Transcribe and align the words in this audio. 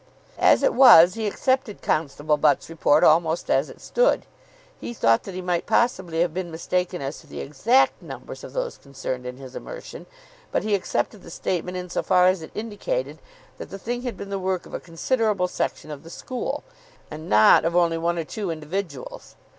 As 0.39 0.63
it 0.63 0.73
was, 0.73 1.13
he 1.13 1.27
accepted 1.27 1.83
Constable 1.83 2.35
Butt's 2.35 2.71
report 2.71 3.03
almost 3.03 3.51
as 3.51 3.69
it 3.69 3.79
stood. 3.79 4.25
He 4.79 4.95
thought 4.95 5.21
that 5.25 5.35
he 5.35 5.43
might 5.43 5.67
possibly 5.67 6.21
have 6.21 6.33
been 6.33 6.49
mistaken 6.49 7.03
as 7.03 7.19
to 7.19 7.27
the 7.27 7.39
exact 7.39 8.01
numbers 8.01 8.43
of 8.43 8.51
those 8.53 8.79
concerned 8.79 9.27
in 9.27 9.37
his 9.37 9.55
immersion; 9.55 10.07
but 10.51 10.63
he 10.63 10.73
accepted 10.73 11.21
the 11.21 11.29
statement 11.29 11.77
in 11.77 11.87
so 11.91 12.01
far 12.01 12.25
as 12.25 12.41
it 12.41 12.49
indicated 12.55 13.19
that 13.59 13.69
the 13.69 13.77
thing 13.77 14.01
had 14.01 14.17
been 14.17 14.31
the 14.31 14.39
work 14.39 14.65
of 14.65 14.73
a 14.73 14.79
considerable 14.79 15.47
section 15.47 15.91
of 15.91 16.01
the 16.01 16.09
school, 16.09 16.63
and 17.11 17.29
not 17.29 17.63
of 17.63 17.75
only 17.75 17.99
one 17.99 18.17
or 18.17 18.23
two 18.23 18.49
individuals. 18.49 19.35